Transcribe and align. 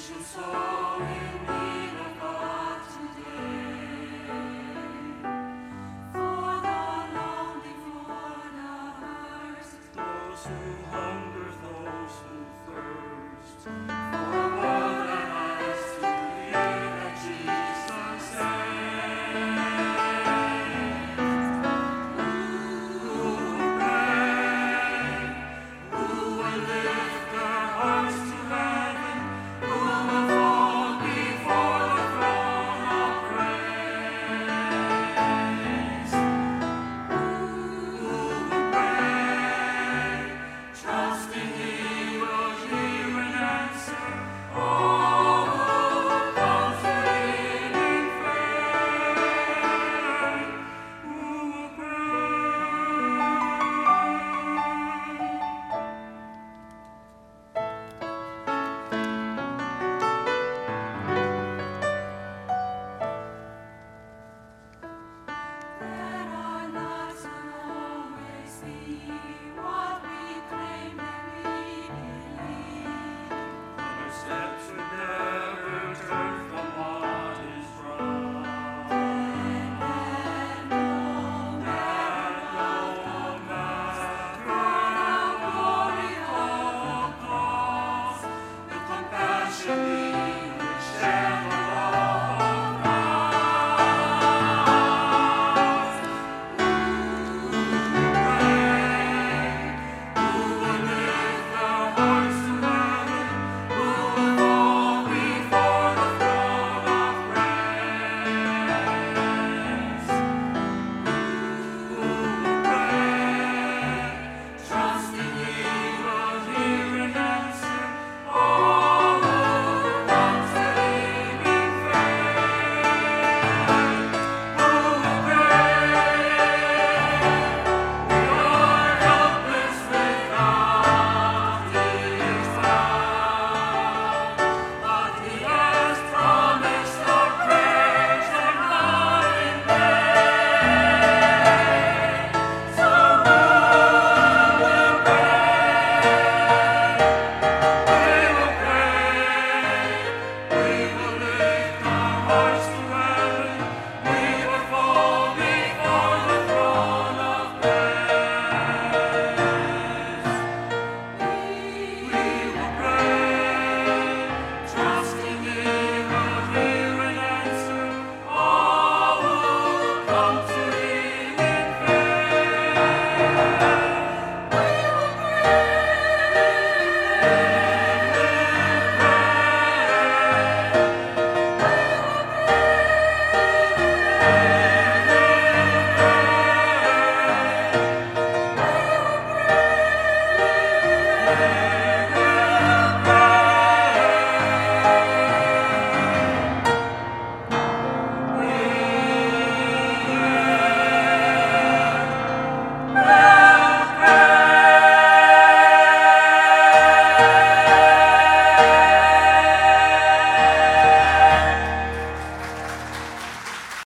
dušu 0.00 0.24
svoje 0.24 1.29